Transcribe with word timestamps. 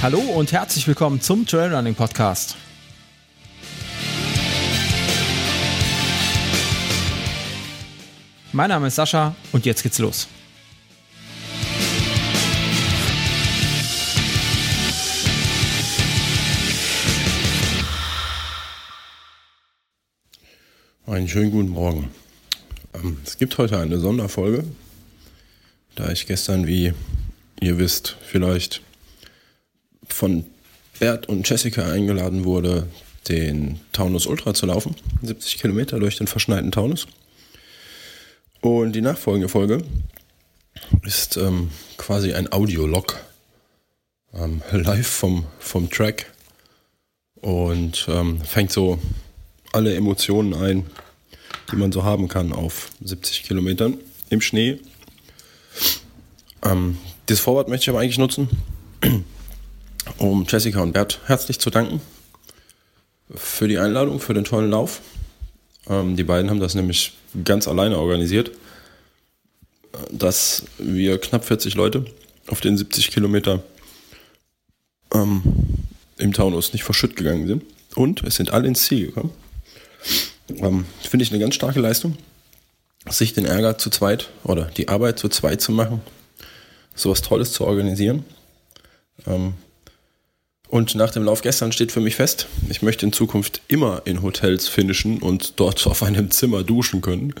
Hallo 0.00 0.20
und 0.20 0.52
herzlich 0.52 0.86
willkommen 0.86 1.20
zum 1.20 1.44
Trailrunning 1.44 1.96
Podcast. 1.96 2.54
Mein 8.52 8.68
Name 8.68 8.86
ist 8.86 8.94
Sascha 8.94 9.34
und 9.50 9.66
jetzt 9.66 9.82
geht's 9.82 9.98
los. 9.98 10.28
Einen 21.08 21.26
schönen 21.26 21.50
guten 21.50 21.70
Morgen. 21.70 22.12
Ähm, 22.94 23.18
es 23.24 23.36
gibt 23.36 23.58
heute 23.58 23.80
eine 23.80 23.98
Sonderfolge, 23.98 24.62
da 25.96 26.08
ich 26.12 26.28
gestern, 26.28 26.68
wie 26.68 26.92
ihr 27.60 27.78
wisst, 27.78 28.16
vielleicht 28.22 28.80
von 30.08 30.44
Bert 30.98 31.28
und 31.28 31.48
Jessica 31.48 31.90
eingeladen 31.90 32.44
wurde, 32.44 32.88
den 33.28 33.80
Taunus 33.92 34.26
Ultra 34.26 34.54
zu 34.54 34.66
laufen. 34.66 34.96
70 35.22 35.58
Kilometer 35.58 35.98
durch 35.98 36.16
den 36.16 36.26
verschneiten 36.26 36.72
Taunus. 36.72 37.06
Und 38.60 38.92
die 38.92 39.00
nachfolgende 39.00 39.48
Folge 39.48 39.84
ist 41.02 41.36
ähm, 41.36 41.70
quasi 41.96 42.32
ein 42.32 42.52
Audiolog. 42.52 43.18
Ähm, 44.34 44.62
live 44.72 45.06
vom, 45.06 45.46
vom 45.58 45.90
Track. 45.90 46.32
Und 47.40 48.06
ähm, 48.08 48.40
fängt 48.40 48.72
so 48.72 48.98
alle 49.72 49.94
Emotionen 49.94 50.54
ein, 50.54 50.86
die 51.70 51.76
man 51.76 51.92
so 51.92 52.02
haben 52.02 52.28
kann 52.28 52.52
auf 52.52 52.90
70 53.02 53.44
Kilometern 53.44 53.98
im 54.30 54.40
Schnee. 54.40 54.80
Ähm, 56.64 56.98
das 57.26 57.40
Vorwort 57.40 57.68
möchte 57.68 57.84
ich 57.84 57.88
aber 57.90 58.00
eigentlich 58.00 58.18
nutzen, 58.18 58.48
um 60.16 60.46
Jessica 60.48 60.80
und 60.80 60.92
Bert 60.92 61.20
herzlich 61.26 61.58
zu 61.58 61.70
danken 61.70 62.00
für 63.34 63.68
die 63.68 63.78
Einladung, 63.78 64.20
für 64.20 64.34
den 64.34 64.44
tollen 64.44 64.70
Lauf. 64.70 65.00
Ähm, 65.88 66.16
die 66.16 66.24
beiden 66.24 66.50
haben 66.50 66.60
das 66.60 66.74
nämlich 66.74 67.12
ganz 67.44 67.68
alleine 67.68 67.98
organisiert, 67.98 68.52
dass 70.10 70.64
wir 70.78 71.18
knapp 71.18 71.44
40 71.44 71.74
Leute 71.74 72.04
auf 72.46 72.60
den 72.60 72.76
70 72.76 73.10
Kilometer 73.10 73.62
ähm, 75.12 75.42
im 76.16 76.32
Taunus 76.32 76.72
nicht 76.72 76.84
verschütt 76.84 77.16
gegangen 77.16 77.46
sind. 77.46 77.64
Und 77.94 78.22
es 78.22 78.36
sind 78.36 78.52
alle 78.52 78.68
ins 78.68 78.84
Ziel 78.84 79.06
gekommen. 79.06 79.32
Ähm, 80.48 80.86
Finde 81.02 81.24
ich 81.24 81.30
eine 81.30 81.40
ganz 81.40 81.54
starke 81.54 81.80
Leistung, 81.80 82.16
sich 83.08 83.34
den 83.34 83.44
Ärger 83.44 83.78
zu 83.78 83.90
zweit 83.90 84.30
oder 84.44 84.66
die 84.66 84.88
Arbeit 84.88 85.18
zu 85.18 85.28
zweit 85.28 85.60
zu 85.60 85.72
machen, 85.72 86.00
sowas 86.94 87.22
Tolles 87.22 87.52
zu 87.52 87.64
organisieren. 87.64 88.24
Ähm, 89.26 89.54
und 90.68 90.94
nach 90.94 91.10
dem 91.10 91.24
Lauf 91.24 91.40
gestern 91.40 91.72
steht 91.72 91.92
für 91.92 92.00
mich 92.00 92.16
fest, 92.16 92.46
ich 92.68 92.82
möchte 92.82 93.06
in 93.06 93.12
Zukunft 93.12 93.62
immer 93.68 94.02
in 94.04 94.22
Hotels 94.22 94.68
finishen 94.68 95.22
und 95.22 95.54
dort 95.56 95.86
auf 95.86 96.02
einem 96.02 96.30
Zimmer 96.30 96.62
duschen 96.62 97.00
können. 97.00 97.32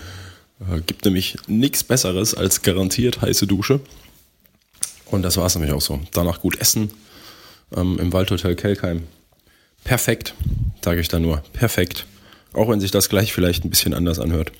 Äh, 0.60 0.80
gibt 0.80 1.04
nämlich 1.04 1.36
nichts 1.46 1.84
Besseres 1.84 2.34
als 2.34 2.62
garantiert 2.62 3.20
heiße 3.20 3.46
Dusche. 3.46 3.80
Und 5.06 5.22
das 5.22 5.36
war 5.36 5.46
es 5.46 5.54
nämlich 5.54 5.72
auch 5.72 5.80
so. 5.80 6.00
Danach 6.12 6.40
gut 6.40 6.58
essen 6.60 6.90
ähm, 7.76 7.98
im 7.98 8.12
Waldhotel 8.12 8.56
Kelkheim. 8.56 9.04
Perfekt, 9.84 10.34
sage 10.82 11.00
ich 11.00 11.08
da 11.08 11.18
nur. 11.18 11.42
Perfekt. 11.52 12.06
Auch 12.54 12.68
wenn 12.68 12.80
sich 12.80 12.90
das 12.90 13.10
gleich 13.10 13.32
vielleicht 13.32 13.64
ein 13.64 13.70
bisschen 13.70 13.94
anders 13.94 14.18
anhört. 14.18 14.52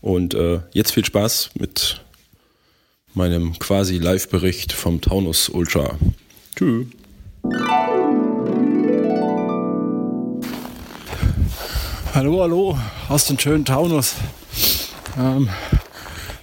Und 0.00 0.34
äh, 0.34 0.60
jetzt 0.72 0.92
viel 0.92 1.04
Spaß 1.04 1.50
mit 1.54 2.00
meinem 3.14 3.58
quasi 3.58 3.98
Live-Bericht 3.98 4.72
vom 4.72 5.00
Taunus 5.00 5.48
Ultra. 5.48 5.98
Tschüss. 6.54 6.86
Hallo, 12.14 12.42
hallo 12.42 12.78
aus 13.08 13.26
dem 13.26 13.38
schönen 13.38 13.64
Taunus. 13.64 14.16
Ähm, 15.16 15.48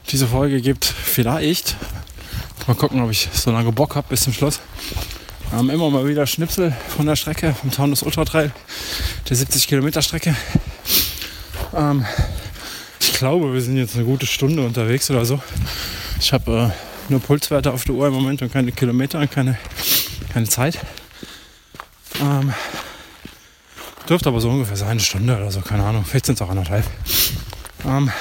diese 0.10 0.26
Folge 0.26 0.62
gibt 0.62 0.86
vielleicht, 0.86 1.76
mal 2.66 2.76
gucken, 2.76 3.02
ob 3.02 3.12
ich 3.12 3.28
so 3.34 3.52
lange 3.52 3.72
Bock 3.72 3.96
habe 3.96 4.08
bis 4.10 4.22
zum 4.22 4.34
Schluss, 4.34 4.62
ähm, 5.54 5.70
immer 5.70 5.90
mal 5.90 6.08
wieder 6.08 6.26
Schnipsel 6.26 6.74
von 6.96 7.06
der 7.06 7.16
Strecke, 7.16 7.54
vom 7.54 7.72
Taunus 7.72 8.04
Ultra 8.04 8.26
Trail, 8.26 8.52
der 9.30 9.36
70 9.36 9.68
Kilometer 9.68 10.02
Strecke. 10.02 10.36
Ähm, 11.76 12.06
ich 13.00 13.14
glaube, 13.14 13.54
wir 13.54 13.62
sind 13.62 13.78
jetzt 13.78 13.96
eine 13.96 14.06
gute 14.06 14.26
Stunde 14.26 14.66
unterwegs 14.66 15.12
oder 15.12 15.26
so. 15.26 15.42
Ich 16.20 16.34
habe 16.34 16.72
äh, 16.74 17.12
nur 17.12 17.20
Pulswerte 17.20 17.72
auf 17.72 17.84
der 17.84 17.96
Uhr 17.96 18.08
im 18.08 18.14
Moment 18.14 18.42
und 18.42 18.52
keine 18.52 18.72
Kilometer 18.72 19.20
und 19.20 19.32
keine, 19.32 19.58
keine 20.34 20.48
Zeit. 20.48 20.80
Ähm, 22.22 22.54
dürfte 24.08 24.30
aber 24.30 24.40
so 24.40 24.50
ungefähr 24.50 24.78
sein, 24.78 24.90
eine 24.90 25.00
Stunde 25.00 25.36
oder 25.36 25.52
so, 25.52 25.62
keine 25.62 25.84
Ahnung. 25.84 26.06
Vielleicht 26.06 26.28
sind 26.28 26.36
es 26.36 26.42
auch 26.42 26.50
anderthalb. 26.50 26.86
Ähm, 27.86 28.12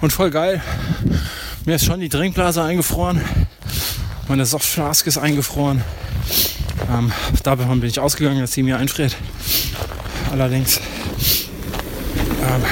und 0.00 0.12
voll 0.12 0.30
geil. 0.30 0.62
Mir 1.64 1.76
ist 1.76 1.84
schon 1.84 2.00
die 2.00 2.08
Trinkblase 2.08 2.62
eingefroren. 2.62 3.20
Meine 4.28 4.46
Softflask 4.46 5.06
ist 5.06 5.18
eingefroren. 5.18 5.82
Ähm, 6.90 7.12
davon 7.42 7.80
bin 7.80 7.90
ich 7.90 8.00
ausgegangen, 8.00 8.40
dass 8.40 8.52
sie 8.52 8.62
mir 8.62 8.78
einfriert. 8.78 9.16
Allerdings 10.30 10.80
ähm, 12.40 12.62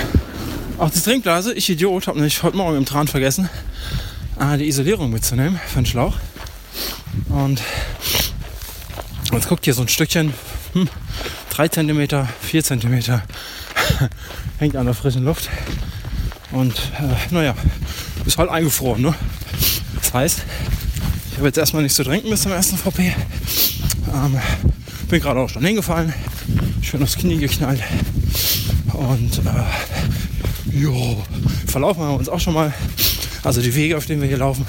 auch 0.79 0.91
die 0.91 1.01
Trinkblase, 1.01 1.55
ich 1.55 1.69
Idiot, 1.71 2.07
habe 2.07 2.19
nämlich 2.19 2.43
heute 2.43 2.57
Morgen 2.57 2.77
im 2.77 2.85
Tran 2.85 3.09
vergessen, 3.09 3.49
äh, 4.39 4.59
die 4.59 4.69
Isolierung 4.69 5.11
mitzunehmen 5.11 5.59
für 5.67 5.81
den 5.81 5.87
Schlauch. 5.87 6.15
Und 7.29 7.63
jetzt 9.37 9.49
guckt 9.49 9.65
hier 9.65 9.75
so 9.75 9.83
ein 9.83 9.89
Stückchen, 9.89 10.33
hm, 10.73 10.89
3 11.51 11.69
cm, 11.69 12.27
4 12.41 12.65
cm, 12.65 13.23
hängt 14.59 14.77
an 14.77 14.87
der 14.87 14.95
frischen 14.95 15.25
Luft. 15.25 15.49
Und 16.53 16.75
äh, 16.99 17.35
naja, 17.35 17.55
ist 18.25 18.39
halt 18.39 18.51
eingefroren. 18.51 19.03
Ne? 19.03 19.15
Das 20.01 20.15
heißt, 20.15 20.43
ich 21.31 21.37
habe 21.37 21.47
jetzt 21.49 21.59
erstmal 21.59 21.83
nichts 21.83 21.97
zu 21.97 22.05
trinken 22.05 22.31
bis 22.31 22.43
zum 22.43 22.53
ersten 22.53 22.77
VP. 22.77 23.15
Ähm, 24.13 24.39
bin 25.09 25.21
gerade 25.21 25.41
auch 25.41 25.49
schon 25.49 25.65
hingefallen, 25.65 26.13
schön 26.83 27.03
aufs 27.03 27.17
Knie 27.17 27.37
geknallt. 27.37 27.83
Und 28.93 29.39
äh, 29.39 30.79
jo, 30.79 31.23
verlaufen 31.67 32.03
wir 32.03 32.15
uns 32.15 32.29
auch 32.29 32.41
schon 32.41 32.55
mal. 32.55 32.73
Also 33.43 33.61
die 33.61 33.75
Wege, 33.75 33.97
auf 33.97 34.07
denen 34.07 34.21
wir 34.21 34.29
hier 34.29 34.39
laufen, 34.39 34.67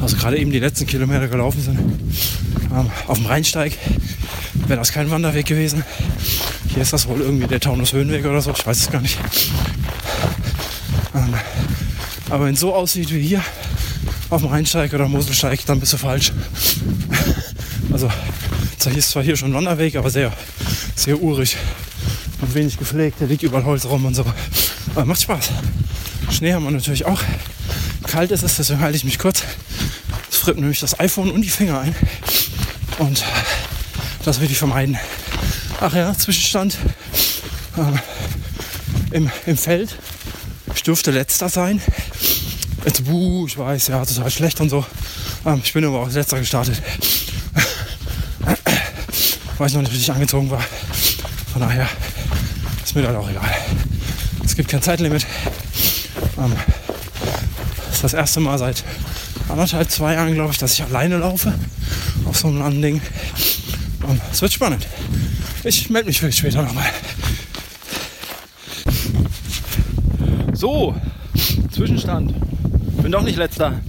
also 0.00 0.16
gerade 0.16 0.38
eben 0.38 0.50
die 0.50 0.58
letzten 0.58 0.86
Kilometer 0.86 1.28
gelaufen 1.28 1.62
sind, 1.62 1.78
auf 3.06 3.18
dem 3.18 3.26
Rheinsteig, 3.26 3.78
wäre 4.66 4.78
das 4.78 4.92
kein 4.92 5.10
Wanderweg 5.10 5.46
gewesen. 5.46 5.84
Hier 6.68 6.82
ist 6.82 6.92
das 6.92 7.08
wohl 7.08 7.20
irgendwie 7.20 7.46
der 7.46 7.60
Taunus 7.60 7.92
Höhenweg 7.92 8.24
oder 8.24 8.40
so, 8.40 8.52
ich 8.52 8.66
weiß 8.66 8.78
es 8.78 8.90
gar 8.90 9.00
nicht. 9.00 9.18
Ähm, 11.14 11.34
aber 12.30 12.46
wenn 12.46 12.54
es 12.54 12.60
so 12.60 12.74
aussieht 12.74 13.12
wie 13.12 13.22
hier 13.22 13.42
auf 14.30 14.42
dem 14.42 14.50
Rheinsteig 14.50 14.92
oder 14.92 15.08
Moselsteig, 15.08 15.64
dann 15.66 15.80
bist 15.80 15.92
du 15.92 15.96
falsch. 15.96 16.32
Also 17.92 18.10
hier 18.82 18.98
ist 18.98 19.10
zwar 19.10 19.22
hier 19.22 19.36
schon 19.36 19.50
ein 19.50 19.54
Wanderweg, 19.54 19.96
aber 19.96 20.10
sehr, 20.10 20.32
sehr 20.94 21.20
urig 21.20 21.56
und 22.40 22.54
wenig 22.54 22.76
gepflegt. 22.78 23.20
Der 23.20 23.26
liegt 23.26 23.42
überall 23.42 23.64
Holz 23.64 23.84
rum 23.84 24.04
und 24.04 24.14
so. 24.14 24.24
Aber 24.94 25.04
macht 25.04 25.22
Spaß. 25.22 25.50
Schnee 26.30 26.52
haben 26.52 26.64
wir 26.64 26.70
natürlich 26.70 27.04
auch. 27.04 27.20
Kalt 28.06 28.30
ist 28.30 28.42
es, 28.42 28.56
deswegen 28.56 28.80
halte 28.80 28.96
ich 28.96 29.04
mich 29.04 29.18
kurz. 29.18 29.42
Es 30.30 30.36
friert 30.36 30.58
nämlich 30.58 30.80
das 30.80 30.98
iPhone 31.00 31.30
und 31.30 31.42
die 31.42 31.48
Finger 31.48 31.80
ein. 31.80 31.94
Und 32.98 33.24
das 34.24 34.40
will 34.40 34.50
ich 34.50 34.58
vermeiden. 34.58 34.98
Ach 35.80 35.94
ja, 35.94 36.14
Zwischenstand 36.14 36.78
äh, 37.76 39.16
im, 39.16 39.30
im 39.44 39.56
Feld. 39.56 39.96
Ich 40.74 40.82
dürfte 40.82 41.10
letzter 41.10 41.48
sein. 41.48 41.80
Jetzt, 42.84 43.04
buh, 43.04 43.46
ich 43.46 43.58
weiß, 43.58 43.88
ja, 43.88 44.04
total 44.04 44.30
schlecht 44.30 44.60
und 44.60 44.70
so. 44.70 44.84
Ähm, 45.44 45.60
ich 45.62 45.72
bin 45.72 45.84
aber 45.84 46.00
auch 46.02 46.10
letzter 46.10 46.38
gestartet. 46.38 46.82
Weiß 49.58 49.72
noch 49.74 49.82
nicht, 49.82 49.92
wie 49.92 49.98
ich 49.98 50.10
angezogen 50.10 50.50
war. 50.50 50.62
Von 51.52 51.62
daher 51.62 51.88
ist 52.84 52.94
mir 52.94 53.02
dann 53.02 53.16
auch 53.16 53.28
egal. 53.28 53.54
Es 54.44 54.54
gibt 54.54 54.70
kein 54.70 54.82
Zeitlimit. 54.82 55.26
Ähm, 56.38 56.54
das 57.86 57.94
ist 57.96 58.04
das 58.04 58.14
erste 58.14 58.40
Mal 58.40 58.58
seit 58.58 58.84
anderthalb, 59.48 59.90
zwei 59.90 60.14
Jahren, 60.14 60.34
glaube 60.34 60.52
ich, 60.52 60.58
dass 60.58 60.74
ich 60.74 60.82
alleine 60.82 61.18
laufe. 61.18 61.54
auf 62.24 62.36
so 62.36 62.48
einem 62.48 62.82
Ding. 62.82 63.00
Und 64.02 64.20
es 64.30 64.42
wird 64.42 64.52
spannend. 64.52 64.86
Ich 65.64 65.90
melde 65.90 66.08
mich 66.08 66.18
vielleicht 66.18 66.38
später 66.38 66.62
nochmal. 66.62 66.86
So, 70.52 70.94
Zwischenstand. 71.70 72.34
Bin 73.02 73.12
doch 73.12 73.22
nicht 73.22 73.36
letzter. 73.36 73.80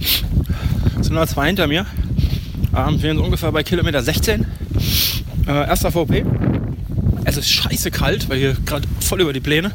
Es 0.98 1.06
sind 1.06 1.14
nur 1.14 1.26
zwei 1.26 1.46
hinter 1.46 1.66
mir. 1.66 1.86
Ähm, 2.76 3.00
wir 3.00 3.10
sind 3.10 3.18
ungefähr 3.18 3.50
bei 3.52 3.62
Kilometer 3.62 4.02
16. 4.02 4.46
Äh, 5.46 5.50
erster 5.50 5.90
VP. 5.90 6.24
Es 7.24 7.36
ist 7.36 7.50
scheiße 7.50 7.90
kalt, 7.90 8.28
weil 8.28 8.38
hier 8.38 8.56
gerade 8.66 8.86
voll 9.00 9.20
über 9.20 9.32
die 9.32 9.40
Pläne. 9.40 9.72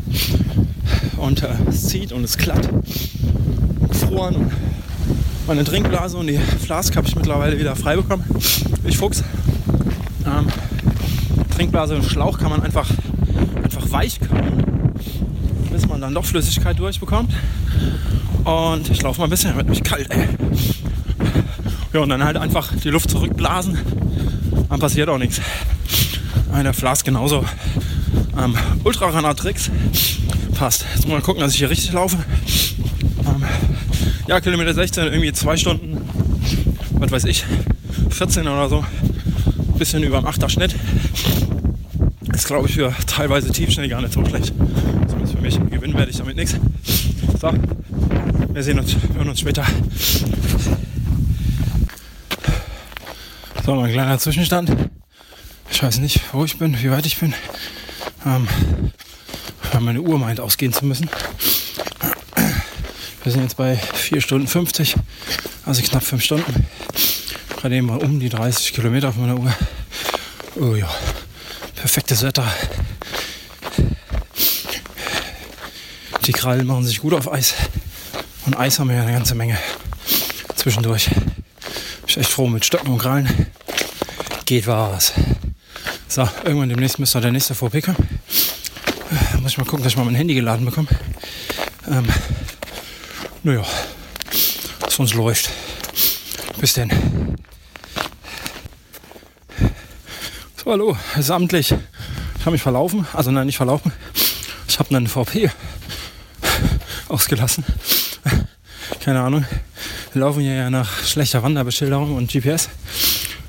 Und 1.17 1.41
äh, 1.43 1.47
es 1.69 1.87
zieht 1.87 2.11
und 2.11 2.23
es 2.23 2.37
glatt. 2.37 2.69
Gefroren. 3.89 4.35
Und 4.35 4.51
meine 5.47 5.63
Trinkblase 5.63 6.17
und 6.17 6.27
die 6.27 6.37
Flask 6.37 6.95
habe 6.95 7.07
ich 7.07 7.15
mittlerweile 7.15 7.59
wieder 7.59 7.75
frei 7.75 7.95
bekommen. 7.95 8.23
Ich 8.85 8.97
Fuchs. 8.97 9.23
Ähm, 10.25 10.47
Trinkblase 11.55 11.95
und 11.95 12.05
Schlauch 12.05 12.37
kann 12.37 12.49
man 12.49 12.63
einfach, 12.63 12.89
einfach 13.61 13.91
weich 13.91 14.19
kauen, 14.19 14.93
bis 15.71 15.87
man 15.87 16.01
dann 16.01 16.13
doch 16.13 16.25
Flüssigkeit 16.25 16.79
durchbekommt. 16.79 17.33
Und 18.45 18.89
ich 18.89 19.01
laufe 19.01 19.19
mal 19.19 19.25
ein 19.25 19.29
bisschen, 19.29 19.55
wird 19.55 19.69
mich 19.69 19.83
kalt, 19.83 20.11
ey. 20.11 20.27
Ja, 21.93 21.99
und 21.99 22.09
dann 22.09 22.23
halt 22.23 22.37
einfach 22.37 22.71
die 22.83 22.89
Luft 22.89 23.09
zurückblasen. 23.09 23.77
Dann 24.69 24.79
passiert 24.79 25.09
auch 25.09 25.17
nichts. 25.17 25.41
Der 26.53 26.73
Flask 26.73 27.05
genauso. 27.05 27.43
Ähm, 28.37 28.55
Ultra-Runner-Tricks. 28.83 29.69
Passt. 30.55 30.85
Jetzt 30.95 31.07
mal 31.07 31.21
gucken, 31.21 31.41
dass 31.41 31.53
ich 31.53 31.59
hier 31.59 31.69
richtig 31.69 31.93
laufe. 31.93 32.17
Ja, 34.25 34.39
Kilometer 34.39 34.73
16, 34.73 35.03
irgendwie 35.05 35.33
zwei 35.33 35.57
Stunden, 35.57 35.97
was 36.93 37.11
weiß 37.11 37.25
ich, 37.25 37.43
14 38.09 38.47
oder 38.47 38.69
so. 38.69 38.85
Bisschen 39.77 40.01
über 40.03 40.21
dem 40.21 40.27
8er 40.27 40.47
Schnitt. 40.47 40.75
Ist, 42.33 42.47
glaube 42.47 42.69
ich, 42.69 42.75
für 42.75 42.95
teilweise 43.05 43.51
Tiefschnee 43.51 43.89
gar 43.89 44.01
nicht 44.01 44.13
so 44.13 44.23
schlecht. 44.25 44.53
Zumindest 45.07 45.35
für 45.35 45.41
mich. 45.41 45.59
Gewinnen 45.69 45.95
werde 45.95 46.09
ich 46.09 46.17
damit 46.17 46.37
nichts. 46.37 46.55
So, 47.41 47.51
wir 48.53 48.63
sehen 48.63 48.79
uns, 48.79 48.95
hören 49.13 49.27
uns 49.27 49.41
später. 49.41 49.65
So, 53.65 53.75
mein 53.75 53.91
kleiner 53.91 54.17
Zwischenstand. 54.19 54.73
Ich 55.69 55.83
weiß 55.83 55.99
nicht, 55.99 56.21
wo 56.31 56.45
ich 56.45 56.57
bin, 56.57 56.81
wie 56.81 56.91
weit 56.91 57.05
ich 57.05 57.17
bin. 57.19 57.33
Ähm, 58.25 58.47
weil 59.73 59.81
meine 59.81 60.01
Uhr 60.01 60.17
meint, 60.17 60.39
ausgehen 60.39 60.71
zu 60.71 60.85
müssen. 60.85 61.09
Wir 63.23 63.31
sind 63.31 63.43
jetzt 63.43 63.55
bei 63.55 63.77
4 63.77 64.19
Stunden 64.19 64.47
50, 64.47 64.95
also 65.65 65.81
knapp 65.81 66.03
5 66.03 66.21
Stunden. 66.21 66.67
Gerade 67.55 67.75
eben 67.75 67.87
mal 67.87 67.99
um 67.99 68.19
die 68.19 68.27
30 68.27 68.73
Kilometer 68.73 69.09
auf 69.09 69.15
meiner 69.15 69.37
Uhr. 69.37 69.55
Oh 70.57 70.75
ja, 70.75 70.93
perfektes 71.75 72.21
Wetter. 72.21 72.45
Die 76.25 76.33
Krallen 76.33 76.67
machen 76.67 76.85
sich 76.85 76.99
gut 76.99 77.13
auf 77.13 77.31
Eis. 77.31 77.53
Und 78.45 78.57
Eis 78.57 78.77
haben 78.77 78.89
wir 78.89 78.97
ja 78.97 79.03
eine 79.03 79.13
ganze 79.13 79.35
Menge 79.35 79.57
zwischendurch. 80.55 81.09
Bin 81.09 81.23
ich 82.07 82.17
echt 82.17 82.29
froh 82.29 82.47
mit 82.47 82.65
Stöcken 82.65 82.89
und 82.89 82.99
Krallen. 82.99 83.47
Geht 84.43 84.67
was. 84.67 85.13
So, 86.09 86.27
irgendwann 86.43 86.67
demnächst 86.67 86.99
müsste 86.99 87.21
der 87.21 87.31
nächste 87.31 87.55
VP 87.55 87.81
kommen. 87.81 88.19
Muss 89.41 89.51
ich 89.53 89.57
mal 89.57 89.63
gucken, 89.63 89.83
dass 89.83 89.93
ich 89.93 89.97
mal 89.97 90.03
mein 90.03 90.15
Handy 90.15 90.33
geladen 90.33 90.65
bekomme. 90.65 90.89
Ähm, 91.89 92.05
naja, 93.43 93.63
sonst 94.87 95.13
läuft. 95.13 95.49
Bis 96.59 96.73
denn. 96.73 96.91
So, 100.55 100.71
hallo, 100.71 100.97
es 101.13 101.19
ist 101.19 101.31
amtlich. 101.31 101.71
Ich 101.71 102.41
habe 102.41 102.51
mich 102.51 102.61
verlaufen. 102.61 103.05
Also 103.13 103.31
nein, 103.31 103.47
nicht 103.47 103.57
verlaufen. 103.57 103.91
Ich 104.67 104.79
habe 104.79 104.95
einen 104.95 105.07
VP 105.07 105.51
ausgelassen. 107.09 107.65
Keine 109.01 109.21
Ahnung. 109.21 109.45
Wir 110.13 110.21
laufen 110.21 110.41
hier 110.41 110.53
ja 110.53 110.69
nach 110.69 111.03
schlechter 111.03 111.43
Wanderbeschilderung 111.43 112.15
und 112.15 112.31
GPS. 112.31 112.69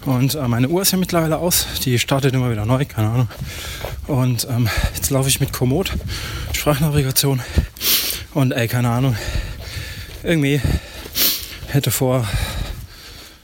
Und 0.04 0.34
äh, 0.34 0.48
meine 0.48 0.68
Uhr 0.68 0.82
ist 0.82 0.90
ja 0.90 0.98
mittlerweile 0.98 1.38
aus. 1.38 1.66
Die 1.84 1.98
startet 1.98 2.34
immer 2.34 2.50
wieder 2.50 2.66
neu, 2.66 2.84
keine 2.84 3.10
Ahnung. 3.10 3.28
Und 4.06 4.46
ähm, 4.50 4.68
jetzt 4.94 5.10
laufe 5.10 5.28
ich 5.28 5.40
mit 5.40 5.52
Komoot, 5.52 5.92
Sprachnavigation. 6.52 7.40
Und 8.34 8.52
ey, 8.52 8.66
keine 8.66 8.90
Ahnung, 8.90 9.16
irgendwie 10.24 10.60
hätte 11.68 11.90
vor, 11.90 12.26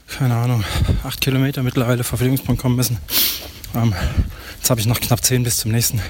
keine 0.07 0.35
Ahnung, 0.35 0.63
acht 1.03 1.21
Kilometer 1.21 1.63
mittlerweile 1.63 2.03
Verpflegungspunkt 2.03 2.61
kommen 2.61 2.75
müssen. 2.75 2.97
Ähm, 3.75 3.93
jetzt 4.57 4.69
habe 4.69 4.81
ich 4.81 4.87
noch 4.87 4.99
knapp 4.99 5.23
zehn 5.23 5.43
bis 5.43 5.57
zum 5.57 5.71
nächsten. 5.71 6.01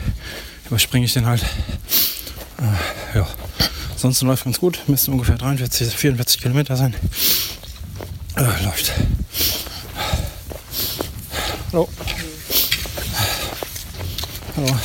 Überspringe 0.67 1.05
ich 1.05 1.13
den 1.13 1.25
halt. 1.25 1.43
Äh, 1.43 3.17
ja, 3.17 3.27
ansonsten 3.91 4.27
läuft 4.27 4.45
ganz 4.45 4.59
gut. 4.59 4.79
Müssten 4.87 5.11
ungefähr 5.11 5.35
43, 5.35 5.93
44 5.93 6.41
Kilometer 6.41 6.77
sein. 6.77 6.95
Äh, 8.37 8.63
läuft. 8.63 8.93
Hallo. 11.73 11.89
Hallo. 14.55 14.77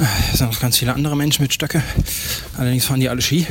Hier 0.00 0.36
sind 0.36 0.50
noch 0.50 0.60
ganz 0.60 0.78
viele 0.78 0.94
andere 0.94 1.14
Menschen 1.14 1.42
mit 1.42 1.52
Stöcke. 1.52 1.82
Allerdings 2.56 2.86
fahren 2.86 3.00
die 3.00 3.10
alle 3.10 3.20
Ski. 3.20 3.46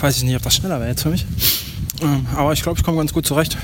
Weiß 0.00 0.18
ich 0.18 0.22
nicht, 0.22 0.36
ob 0.36 0.42
das 0.42 0.54
schneller 0.54 0.78
wäre 0.78 0.90
jetzt 0.90 1.02
für 1.02 1.10
mich. 1.10 1.26
Ähm, 2.00 2.24
aber 2.36 2.52
ich 2.52 2.62
glaube, 2.62 2.78
ich 2.78 2.84
komme 2.84 2.98
ganz 2.98 3.12
gut 3.12 3.26
zurecht. 3.26 3.56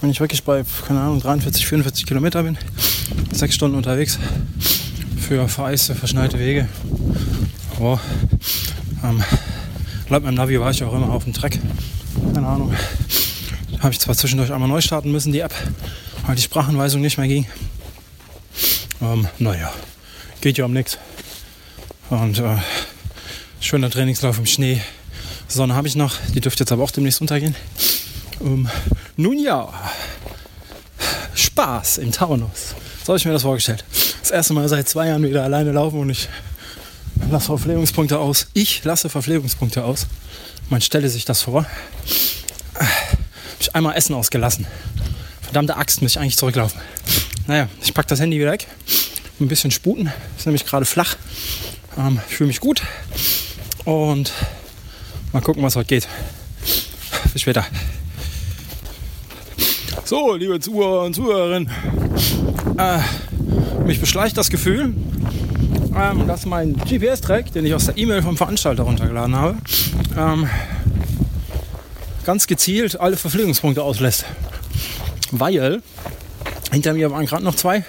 Wenn 0.00 0.10
ich 0.10 0.18
wirklich 0.18 0.42
bei, 0.42 0.64
keine 0.88 1.00
Ahnung, 1.00 1.20
43, 1.20 1.64
44 1.64 2.06
Kilometer 2.06 2.42
bin, 2.42 2.58
sechs 3.30 3.54
Stunden 3.54 3.76
unterwegs 3.76 4.18
für 5.20 5.46
vereiste, 5.46 5.94
verschneite 5.94 6.40
Wege. 6.40 6.68
Oh, 7.78 8.00
ähm, 9.04 9.22
laut 10.08 10.24
meinem 10.24 10.34
Navi 10.34 10.58
war 10.58 10.72
ich 10.72 10.82
auch 10.82 10.92
immer 10.92 11.10
auf 11.10 11.22
dem 11.22 11.34
Track. 11.34 11.60
Keine 12.34 12.48
Ahnung. 12.48 12.74
Habe 13.78 13.92
ich 13.92 14.00
zwar 14.00 14.16
zwischendurch 14.16 14.52
einmal 14.52 14.68
neu 14.68 14.80
starten 14.80 15.12
müssen, 15.12 15.32
die 15.32 15.40
App, 15.40 15.54
weil 16.26 16.34
die 16.34 16.42
Sprachanweisung 16.42 17.00
nicht 17.00 17.16
mehr 17.16 17.28
ging. 17.28 17.46
Ähm, 19.02 19.26
naja, 19.38 19.72
geht 20.40 20.58
ja 20.58 20.64
um 20.64 20.72
nichts. 20.72 20.96
Und 22.08 22.38
äh, 22.38 22.56
schöner 23.60 23.90
Trainingslauf 23.90 24.38
im 24.38 24.46
Schnee. 24.46 24.80
Sonne 25.48 25.74
habe 25.74 25.88
ich 25.88 25.96
noch, 25.96 26.14
die 26.34 26.40
dürfte 26.40 26.62
jetzt 26.62 26.72
aber 26.72 26.84
auch 26.84 26.90
demnächst 26.90 27.20
untergehen. 27.20 27.56
Ähm, 28.40 28.68
nun 29.16 29.38
ja, 29.38 29.72
Spaß 31.34 31.98
im 31.98 32.12
Taunus. 32.12 32.74
So 33.02 33.08
habe 33.08 33.18
ich 33.18 33.24
mir 33.24 33.32
das 33.32 33.42
vorgestellt. 33.42 33.84
Das 34.20 34.30
erste 34.30 34.54
Mal 34.54 34.68
seit 34.68 34.88
zwei 34.88 35.08
Jahren 35.08 35.22
wieder 35.24 35.42
alleine 35.42 35.72
laufen 35.72 35.98
und 35.98 36.10
ich 36.10 36.28
lasse 37.30 37.46
Verpflegungspunkte 37.46 38.18
aus. 38.18 38.46
Ich 38.52 38.84
lasse 38.84 39.08
Verpflegungspunkte 39.08 39.84
aus. 39.84 40.06
Man 40.70 40.80
stelle 40.80 41.08
sich 41.08 41.24
das 41.24 41.42
vor. 41.42 41.66
Ich 43.58 43.74
einmal 43.74 43.96
Essen 43.96 44.14
ausgelassen. 44.14 44.66
Verdammte 45.42 45.76
Axt, 45.76 46.02
muss 46.02 46.12
ich 46.12 46.18
eigentlich 46.20 46.36
zurücklaufen. 46.36 46.80
Naja, 47.46 47.68
ich 47.82 47.92
packe 47.92 48.08
das 48.08 48.20
Handy 48.20 48.38
wieder 48.38 48.52
weg. 48.52 48.68
Ein 49.40 49.48
bisschen 49.48 49.72
sputen. 49.72 50.12
Ist 50.36 50.46
nämlich 50.46 50.64
gerade 50.64 50.84
flach. 50.84 51.16
Ähm, 51.98 52.20
ich 52.28 52.36
fühle 52.36 52.48
mich 52.48 52.60
gut. 52.60 52.82
Und 53.84 54.32
mal 55.32 55.42
gucken, 55.42 55.62
was 55.62 55.74
heute 55.74 55.88
geht. 55.88 56.08
Bis 57.32 57.42
später. 57.42 57.66
So, 60.04 60.34
liebe 60.36 60.60
Zuhörer 60.60 61.02
und 61.02 61.14
Zuhörerinnen. 61.14 61.70
Äh, 62.78 62.98
mich 63.86 64.00
beschleicht 64.00 64.36
das 64.36 64.48
Gefühl, 64.48 64.94
ähm, 65.96 66.26
dass 66.28 66.46
mein 66.46 66.74
GPS-Track, 66.76 67.52
den 67.52 67.66
ich 67.66 67.74
aus 67.74 67.86
der 67.86 67.98
E-Mail 67.98 68.22
vom 68.22 68.36
Veranstalter 68.36 68.84
runtergeladen 68.84 69.34
habe, 69.34 69.56
ähm, 70.16 70.48
ganz 72.24 72.46
gezielt 72.46 73.00
alle 73.00 73.16
Verpflegungspunkte 73.16 73.82
auslässt. 73.82 74.26
Weil 75.32 75.82
hinter 76.72 76.94
mir 76.94 77.10
waren 77.10 77.26
gerade 77.26 77.44
noch 77.44 77.54
zwei. 77.54 77.84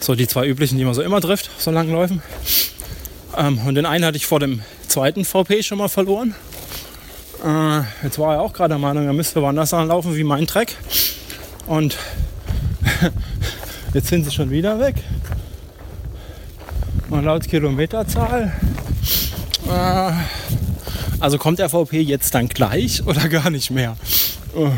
So 0.00 0.14
die 0.14 0.28
zwei 0.28 0.46
üblichen, 0.46 0.78
die 0.78 0.84
man 0.84 0.94
so 0.94 1.02
immer 1.02 1.20
trifft, 1.20 1.50
so 1.58 1.70
langen 1.70 1.92
Läufen. 1.92 2.22
Ähm, 3.36 3.58
und 3.66 3.74
den 3.74 3.86
einen 3.86 4.04
hatte 4.04 4.16
ich 4.16 4.26
vor 4.26 4.40
dem 4.40 4.62
zweiten 4.86 5.24
VP 5.24 5.62
schon 5.62 5.78
mal 5.78 5.88
verloren. 5.88 6.34
Äh, 7.44 7.80
jetzt 8.02 8.18
war 8.18 8.34
er 8.34 8.42
auch 8.42 8.52
gerade 8.52 8.70
der 8.70 8.78
Meinung, 8.78 9.06
er 9.06 9.12
müsste 9.12 9.40
woanders 9.42 9.72
laufen 9.72 10.16
wie 10.16 10.24
mein 10.24 10.46
Track. 10.46 10.74
Und 11.66 11.96
jetzt 13.94 14.08
sind 14.08 14.24
sie 14.24 14.30
schon 14.30 14.50
wieder 14.50 14.78
weg. 14.78 14.96
Und 17.10 17.24
laut 17.24 17.48
Kilometerzahl. 17.48 18.52
Äh, 19.68 20.12
also 21.20 21.38
kommt 21.38 21.58
der 21.58 21.68
VP 21.68 22.00
jetzt 22.00 22.34
dann 22.34 22.48
gleich 22.48 23.04
oder 23.06 23.28
gar 23.28 23.50
nicht 23.50 23.70
mehr? 23.70 23.96
Oh, 24.54 24.70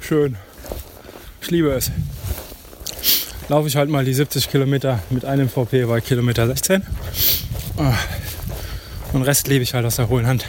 schön. 0.00 0.36
Ich 1.50 1.52
liebe 1.52 1.72
es. 1.72 1.90
Laufe 3.48 3.66
ich 3.66 3.74
halt 3.74 3.90
mal 3.90 4.04
die 4.04 4.14
70 4.14 4.50
Kilometer 4.50 5.00
mit 5.10 5.24
einem 5.24 5.48
VP 5.48 5.84
bei 5.86 6.00
Kilometer 6.00 6.46
16. 6.46 6.80
Oh. 7.76 7.92
Und 9.12 9.22
Rest 9.22 9.48
lebe 9.48 9.64
ich 9.64 9.74
halt 9.74 9.84
aus 9.84 9.96
der 9.96 10.08
hohlen 10.08 10.28
Hand. 10.28 10.44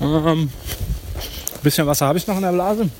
Ähm, 0.00 0.50
bisschen 1.62 1.86
Wasser 1.86 2.06
habe 2.06 2.18
ich 2.18 2.26
noch 2.26 2.34
in 2.34 2.42
der 2.42 2.50
Blase. 2.50 2.90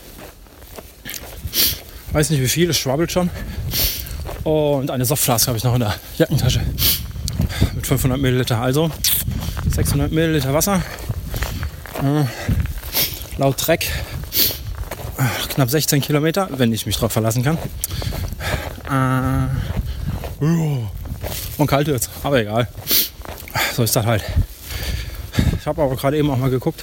Weiß 2.13 2.31
nicht 2.31 2.41
wie 2.41 2.47
viel, 2.47 2.71
es 2.71 2.79
schwabbelt 2.79 3.11
schon. 3.11 3.31
Und 4.45 4.93
eine 4.93 5.05
Softflaske 5.05 5.49
habe 5.49 5.59
ich 5.59 5.65
noch 5.65 5.75
in 5.75 5.81
der 5.81 5.97
Jackentasche. 6.19 6.61
Mit 7.75 7.85
500 7.85 8.17
Milliliter. 8.21 8.61
Also 8.61 8.93
600 9.69 10.13
Milliliter 10.13 10.55
Wasser. 10.55 10.85
Äh, 12.01 12.27
laut 13.39 13.59
Treck 13.59 13.91
äh, 13.91 14.12
knapp 15.55 15.71
16 15.71 16.01
Kilometer, 16.01 16.49
wenn 16.51 16.73
ich 16.73 16.87
mich 16.87 16.97
drauf 16.97 17.13
verlassen 17.13 17.43
kann. 17.43 17.59
Äh, 18.89 20.45
und 21.59 21.67
kalt 21.67 21.89
jetzt, 21.89 22.11
aber 22.23 22.41
egal. 22.41 22.69
So 23.75 23.83
ist 23.83 23.95
das 23.95 24.07
halt. 24.07 24.25
Ich 25.59 25.67
habe 25.67 25.83
aber 25.83 25.97
gerade 25.97 26.17
eben 26.17 26.31
auch 26.31 26.37
mal 26.37 26.51
geguckt. 26.51 26.83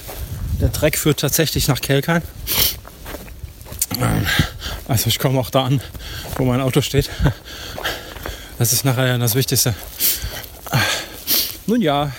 Der 0.60 0.72
Treck 0.72 0.96
führt 0.96 1.20
tatsächlich 1.20 1.68
nach 1.68 1.80
Kelkheim. 1.80 2.22
Ähm, 4.00 4.26
also 4.88 5.08
ich 5.08 5.18
komme 5.18 5.38
auch 5.38 5.50
da 5.50 5.64
an, 5.64 5.80
wo 6.36 6.44
mein 6.44 6.60
Auto 6.60 6.80
steht. 6.80 7.10
Das 8.58 8.72
ist 8.72 8.84
nachher 8.84 9.16
das 9.18 9.34
Wichtigste. 9.34 9.74
Nun 11.66 11.80
ja, 11.80 12.12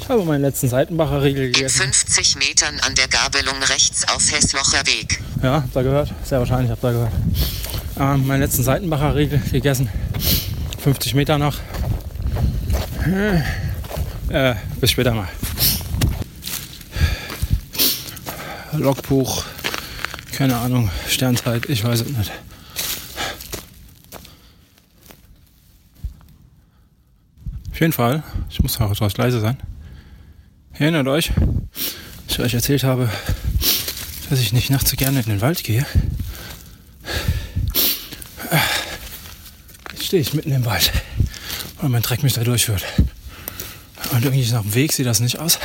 ich 0.00 0.08
habe 0.08 0.24
meinen 0.24 0.42
letzten 0.42 0.68
Seitenbacher 0.68 1.22
Riegel 1.22 1.46
In 1.46 1.52
gegessen. 1.52 1.82
50 1.82 2.36
Metern 2.36 2.80
an 2.80 2.94
der 2.94 3.08
Gabelung 3.08 3.60
rechts 3.62 4.06
auf 4.08 4.30
Hesslocher 4.30 4.86
Weg. 4.86 5.20
Ja, 5.42 5.62
habt 5.62 5.76
ihr 5.76 5.82
gehört? 5.82 6.12
Sehr 6.24 6.38
wahrscheinlich 6.38 6.70
habt 6.70 6.82
ihr 6.84 6.92
gehört. 6.92 7.12
Ähm, 7.98 8.26
meinen 8.26 8.40
letzten 8.40 8.62
Seitenbacher 8.62 9.14
Riegel 9.14 9.40
gegessen. 9.50 9.88
50 10.78 11.14
Meter 11.14 11.38
noch. 11.38 11.56
Äh, 14.28 14.54
bis 14.80 14.90
später 14.90 15.12
mal. 15.14 15.28
Logbuch, 18.72 19.44
keine 20.32 20.56
Ahnung, 20.56 20.90
Sternzeit, 21.08 21.66
ich 21.68 21.82
weiß 21.82 22.00
es 22.02 22.08
nicht. 22.08 22.32
Auf 27.70 27.80
jeden 27.80 27.92
Fall, 27.92 28.22
ich 28.50 28.60
muss 28.60 28.80
auch 28.80 28.90
etwas 28.90 29.16
leise 29.16 29.40
sein. 29.40 29.56
Erinnert 30.74 31.08
euch, 31.08 31.32
dass 32.26 32.38
ich 32.38 32.40
euch 32.40 32.54
erzählt 32.54 32.84
habe, 32.84 33.08
dass 34.30 34.40
ich 34.40 34.52
nicht 34.52 34.70
nachts 34.70 34.90
so 34.90 34.96
gerne 34.96 35.20
in 35.20 35.26
den 35.26 35.40
Wald 35.40 35.62
gehe. 35.64 35.86
Jetzt 39.92 40.04
stehe 40.06 40.22
ich 40.22 40.34
mitten 40.34 40.52
im 40.52 40.64
Wald, 40.64 40.92
weil 41.80 41.88
mein 41.90 42.02
Dreck 42.02 42.22
mich 42.22 42.34
da 42.34 42.44
durchführt. 42.44 42.84
Und 44.12 44.24
irgendwie 44.24 44.50
nach 44.50 44.62
dem 44.62 44.74
Weg 44.74 44.92
sieht 44.92 45.06
das 45.06 45.20
nicht 45.20 45.38
aus. 45.38 45.58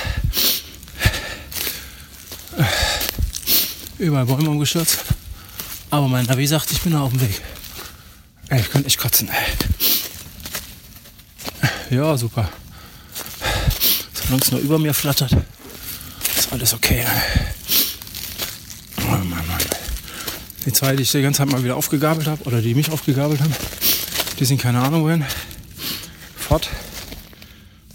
Überall 3.98 4.26
Bäume 4.26 4.50
umgestürzt. 4.50 5.00
Aber 5.92 6.08
mein 6.08 6.26
Navi 6.26 6.48
sagt, 6.48 6.72
ich 6.72 6.82
bin 6.82 6.94
noch 6.94 7.02
auf 7.02 7.12
dem 7.12 7.22
Weg. 7.22 7.42
Ey, 8.50 8.60
ich 8.60 8.70
könnte 8.70 8.88
nicht 8.88 8.98
kotzen. 8.98 9.30
Ja, 11.90 12.18
super. 12.18 12.50
Solange 14.14 14.42
es 14.42 14.52
nur 14.52 14.62
über 14.62 14.80
mir 14.80 14.94
flattert, 14.94 15.36
ist 16.38 16.52
alles 16.52 16.74
okay. 16.74 17.06
Oh 18.98 19.02
Mann, 19.12 19.30
Mann. 19.30 19.62
Die 20.66 20.74
zwei, 20.74 20.96
die 20.96 21.04
ich 21.04 21.12
die 21.12 21.22
ganze 21.22 21.40
Zeit 21.40 21.50
mal 21.50 21.64
wieder 21.64 21.76
aufgegabelt 21.76 22.28
habe, 22.28 22.44
oder 22.44 22.62
die 22.62 22.76
mich 22.76 22.92
aufgegabelt 22.92 23.42
haben, 23.42 23.54
die 24.40 24.46
sind 24.46 24.62
keine 24.62 24.82
Ahnung 24.82 25.04
wohin. 25.04 25.26
Fort. 26.36 26.70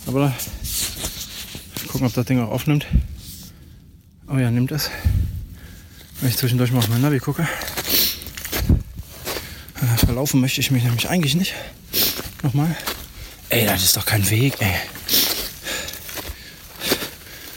Aber 0.06 0.34
gucken, 1.88 2.06
ob 2.06 2.14
das 2.14 2.26
Ding 2.26 2.40
auch 2.40 2.50
aufnimmt. 2.50 2.86
Oh 4.28 4.36
ja, 4.36 4.50
nimmt 4.50 4.72
es. 4.72 4.90
Wenn 6.20 6.30
ich 6.30 6.36
zwischendurch 6.36 6.72
mal 6.72 6.78
auf 6.78 6.88
mein 6.88 7.00
Navi 7.00 7.18
gucke. 7.18 7.46
Verlaufen 9.98 10.40
möchte 10.40 10.60
ich 10.60 10.70
mich 10.70 10.84
nämlich 10.84 11.08
eigentlich 11.08 11.34
nicht. 11.34 11.54
Nochmal. 12.42 12.74
Ey, 13.48 13.66
das 13.66 13.84
ist 13.84 13.96
doch 13.96 14.06
kein 14.06 14.28
Weg, 14.30 14.54
ey. 14.60 14.74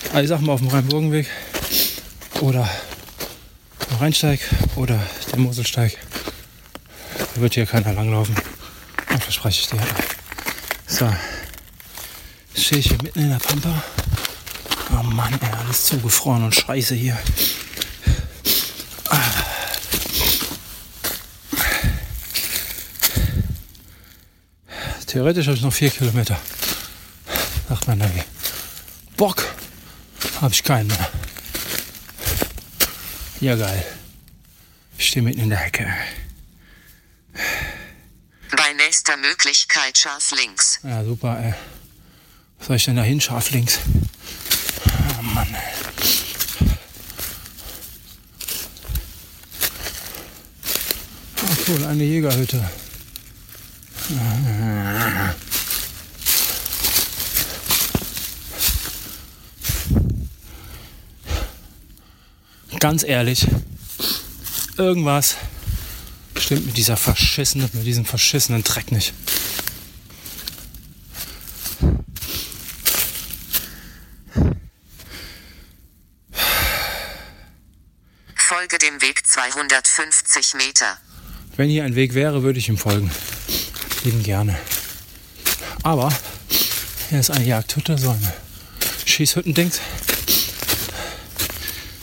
Also 0.10 0.22
ich 0.22 0.30
sag 0.30 0.42
mal 0.42 0.54
auf 0.54 0.60
dem 0.60 0.70
Rheinburgenweg 0.70 1.28
oder 2.42 2.70
Rheinsteig 4.00 4.40
oder 4.76 4.98
der 5.32 5.40
Moselsteig. 5.40 5.98
Da 7.36 7.42
wird 7.42 7.56
hier 7.56 7.66
keiner 7.66 7.92
langlaufen. 7.92 8.34
Das 9.10 9.24
verspreche 9.24 9.62
ich 9.62 9.68
dir. 9.68 9.82
So. 10.88 11.14
Stehe 12.56 12.80
ich 12.80 12.88
hier 12.88 12.98
mitten 13.04 13.20
in 13.20 13.30
der 13.30 13.40
Pampa. 13.40 13.84
Oh 14.92 15.04
Mann, 15.04 15.34
ey, 15.42 15.50
alles 15.50 15.86
zugefroren 15.86 16.46
und 16.46 16.56
scheiße 16.56 16.96
hier. 16.96 17.18
Theoretisch 25.08 25.48
habe 25.48 25.58
ich 25.58 25.64
noch 25.64 25.74
vier 25.74 25.90
Kilometer. 25.90 26.40
Mein 27.88 27.98
Navi. 27.98 28.24
Bock 29.18 29.44
habe 30.40 30.54
ich 30.54 30.64
keinen 30.64 30.88
mehr. 30.88 31.10
Ja, 33.42 33.56
geil. 33.56 33.86
Ich 34.98 35.08
stehe 35.08 35.24
mitten 35.24 35.40
in 35.40 35.50
der 35.50 35.60
Hecke. 35.60 35.88
Bei 38.52 38.74
nächster 38.74 39.16
Möglichkeit 39.16 39.98
scharf 39.98 40.32
links. 40.32 40.80
Ja, 40.84 41.04
super, 41.06 41.40
ey. 41.42 41.54
Was 42.58 42.68
soll 42.68 42.76
ich 42.76 42.86
denn 42.86 42.98
da 42.98 43.04
hin? 43.04 43.22
Scharf 43.22 43.52
links. 43.52 43.80
Oh 45.18 45.22
Mann, 45.22 45.48
ey. 45.54 45.74
Ah, 51.38 51.56
cool, 51.68 51.86
eine 51.86 52.04
Jägerhütte. 52.04 52.70
Ganz 62.80 63.04
ehrlich, 63.04 63.46
irgendwas 64.78 65.36
stimmt 66.38 66.66
mit 66.66 66.78
dieser 66.78 66.96
verschissenen, 66.96 67.70
mit 67.74 67.86
diesem 67.86 68.06
verschissenen 68.06 68.64
Dreck 68.64 68.94
nicht. 68.94 69.14
Folge 78.36 78.78
dem 78.78 79.02
Weg 79.02 79.28
250 79.28 80.54
Meter. 80.54 80.98
Wenn 81.58 81.70
hier 81.70 81.84
ein 81.84 81.96
Weg 81.96 82.14
wäre, 82.14 82.44
würde 82.44 82.60
ich 82.60 82.70
ihm 82.70 82.78
folgen. 82.78 83.12
Lieben 84.06 84.24
gerne. 84.24 84.58
Aber 85.84 86.10
hier 87.10 87.20
ist 87.20 87.30
eine 87.30 87.44
Jagdhütte, 87.44 87.98
so 87.98 88.12
eine 88.12 88.34
Schießhüttendings. 89.06 89.82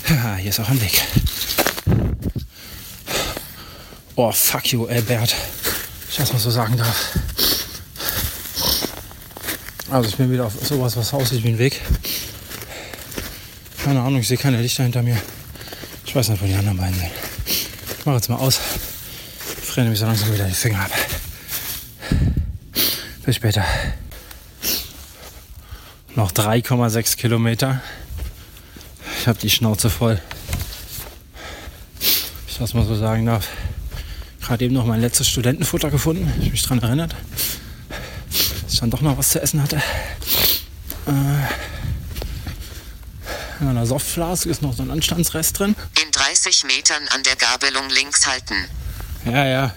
Ja, 0.09 0.37
hier 0.37 0.51
ist 0.51 0.61
auch 0.61 0.69
ein 0.69 0.81
Weg. 0.81 1.03
Oh, 4.15 4.31
fuck 4.31 4.73
you, 4.73 4.87
Albert. 4.87 5.35
Ich 6.09 6.17
das 6.17 6.33
mal 6.33 6.39
so 6.39 6.51
sagen 6.51 6.77
darf. 6.77 7.19
Also 9.91 10.09
ich 10.09 10.17
bin 10.17 10.31
wieder 10.31 10.47
auf 10.47 10.55
sowas, 10.63 10.97
was 10.97 11.13
aussieht 11.13 11.43
wie 11.43 11.49
ein 11.49 11.59
Weg. 11.59 11.81
Keine 13.85 14.01
Ahnung, 14.01 14.21
ich 14.21 14.29
sehe 14.29 14.37
keine 14.37 14.61
Lichter 14.61 14.85
hinter 14.85 15.03
mir. 15.03 15.17
Ich 16.05 16.15
weiß 16.15 16.29
nicht, 16.29 16.43
wo 16.43 16.47
die 16.47 16.55
anderen 16.55 16.79
beiden 16.79 16.99
sind. 16.99 17.11
Ich 17.47 18.07
mache 18.07 18.17
jetzt 18.17 18.29
mal 18.29 18.37
aus. 18.37 18.61
Ich 19.61 19.69
friere 19.69 19.83
nämlich 19.85 20.01
so 20.01 20.07
langsam 20.07 20.33
wieder 20.33 20.47
die 20.47 20.55
Finger 20.55 20.81
ab. 20.81 20.91
Bis 23.25 23.37
später. 23.37 23.65
Noch 26.15 26.31
3,6 26.33 27.17
Kilometer. 27.17 27.83
Ich 29.27 29.29
habe 29.29 29.41
die 29.41 29.51
Schnauze 29.51 29.91
voll. 29.91 30.23
Ich 32.47 32.59
das 32.59 32.75
mal 32.75 32.87
so 32.87 32.95
sagen 32.95 33.27
darf. 33.27 33.49
Gerade 34.41 34.65
eben 34.65 34.73
noch 34.73 34.87
mein 34.87 35.01
letztes 35.01 35.29
Studentenfutter 35.29 35.91
gefunden. 35.91 36.33
Ich 36.41 36.53
mich 36.53 36.63
daran 36.63 36.81
erinnert. 36.81 37.17
Dass 38.63 38.75
ich 38.75 38.79
dann 38.79 38.91
doch 38.93 39.01
noch 39.01 39.19
was 39.19 39.31
zu 39.31 39.43
essen 39.43 39.61
hatte. 39.61 39.83
Äh, 41.09 41.11
in 43.59 43.67
meiner 43.67 43.85
Softflaske 43.85 44.49
ist 44.49 44.63
noch 44.63 44.77
so 44.77 44.85
ein 44.85 44.93
Anstandsrest 44.93 45.59
drin. 45.59 45.75
In 46.05 46.13
30 46.13 46.63
Metern 46.67 47.03
an 47.13 47.25
der 47.25 47.35
Gabelung 47.35 47.91
links 47.91 48.29
halten. 48.29 48.55
Ja, 49.25 49.45
ja. 49.45 49.75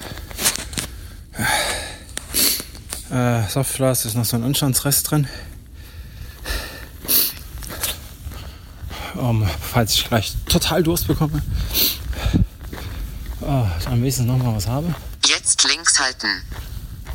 Äh, 3.10 3.50
Softflask 3.50 4.06
ist 4.06 4.13
noch 4.13 4.25
so 4.25 4.36
ein 4.36 4.44
Anstandsrest 4.44 5.10
drin. 5.10 5.27
Um, 9.19 9.45
falls 9.45 9.95
ich 9.95 10.07
gleich 10.07 10.33
total 10.47 10.81
Durst 10.81 11.07
bekomme. 11.07 11.41
Oh, 13.41 13.65
dann 13.83 13.99
wenigstens 13.99 14.25
noch 14.25 14.38
mal 14.38 14.55
was 14.55 14.67
habe. 14.67 14.95
Jetzt 15.25 15.67
links 15.67 15.99
halten. 15.99 16.41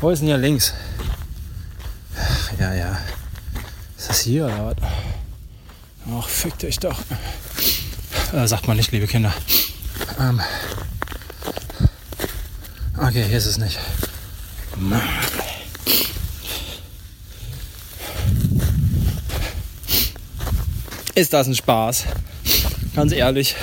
Wo 0.01 0.11
ist 0.11 0.19
denn 0.19 0.29
hier 0.29 0.37
links? 0.37 0.75
Ja, 2.59 2.75
ja. 2.75 2.99
Ist 3.97 4.11
das 4.11 4.21
hier 4.21 4.45
oder 4.45 4.67
was? 4.67 4.77
Ach, 6.13 6.29
fick 6.29 6.59
dich 6.59 6.79
doch. 6.79 6.99
Äh, 8.33 8.47
sagt 8.47 8.69
man 8.69 8.77
nicht, 8.77 8.93
liebe 8.93 9.07
Kinder. 9.07 9.33
Ähm. 10.19 10.41
Okay, 12.99 13.25
hier 13.27 13.39
ist 13.39 13.47
es 13.47 13.57
nicht. 13.59 13.79
Ist 21.15 21.33
das 21.33 21.47
ein 21.47 21.55
Spaß? 21.55 22.05
Ganz 22.97 23.13
ehrlich. 23.13 23.55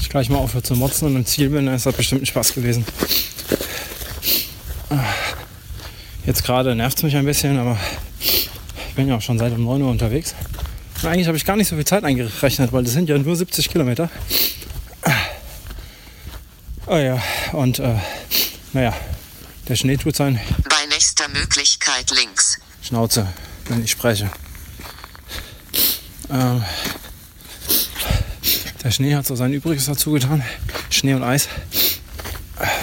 Ich 0.00 0.08
gleich 0.08 0.28
mal 0.28 0.38
aufhöre 0.38 0.62
zu 0.62 0.74
motzen 0.74 1.06
und 1.06 1.16
im 1.16 1.26
Ziel 1.26 1.50
bin, 1.50 1.66
dann 1.66 1.74
ist 1.76 1.86
das 1.86 1.94
bestimmt 1.94 2.22
ein 2.22 2.26
Spaß 2.26 2.54
gewesen. 2.54 2.84
Jetzt 6.26 6.44
gerade 6.44 6.74
nervt 6.74 6.98
es 6.98 7.04
mich 7.04 7.16
ein 7.16 7.24
bisschen, 7.24 7.58
aber 7.58 7.78
ich 8.20 8.50
bin 8.96 9.08
ja 9.08 9.16
auch 9.16 9.22
schon 9.22 9.38
seit 9.38 9.52
um 9.52 9.64
9 9.64 9.82
Uhr 9.82 9.90
unterwegs. 9.90 10.34
Und 11.00 11.08
eigentlich 11.08 11.28
habe 11.28 11.36
ich 11.36 11.44
gar 11.44 11.56
nicht 11.56 11.68
so 11.68 11.76
viel 11.76 11.84
Zeit 11.84 12.02
eingerechnet, 12.02 12.72
weil 12.72 12.82
das 12.82 12.92
sind 12.92 13.08
ja 13.08 13.16
nur 13.16 13.36
70 13.36 13.68
Kilometer. 13.68 14.10
Oh 16.86 16.96
ja, 16.96 17.22
und 17.52 17.78
äh, 17.78 17.94
naja, 18.72 18.94
der 19.68 19.76
Schnee 19.76 19.96
tut 19.98 20.16
sein 20.16 20.40
Bei 20.68 20.86
nächster 20.88 21.28
Möglichkeit 21.28 22.10
links. 22.10 22.58
Schnauze, 22.82 23.28
wenn 23.68 23.84
ich 23.84 23.90
spreche. 23.90 24.30
Ähm, 26.30 26.62
der 28.82 28.90
Schnee 28.90 29.14
hat 29.14 29.26
so 29.26 29.34
sein 29.34 29.52
Übriges 29.52 29.86
dazu 29.86 30.12
getan. 30.12 30.42
Schnee 30.90 31.14
und 31.14 31.22
Eis. 31.22 31.48